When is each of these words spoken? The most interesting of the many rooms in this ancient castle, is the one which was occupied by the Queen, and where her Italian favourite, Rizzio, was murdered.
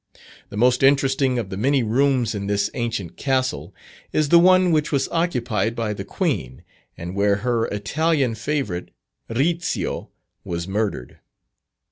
The 0.49 0.57
most 0.57 0.81
interesting 0.81 1.37
of 1.37 1.51
the 1.51 1.57
many 1.57 1.83
rooms 1.83 2.33
in 2.33 2.47
this 2.47 2.71
ancient 2.73 3.17
castle, 3.17 3.71
is 4.11 4.29
the 4.29 4.39
one 4.39 4.71
which 4.71 4.91
was 4.91 5.07
occupied 5.09 5.75
by 5.75 5.93
the 5.93 6.03
Queen, 6.03 6.63
and 6.97 7.13
where 7.15 7.35
her 7.45 7.67
Italian 7.67 8.33
favourite, 8.33 8.89
Rizzio, 9.29 10.09
was 10.43 10.67
murdered. 10.67 11.19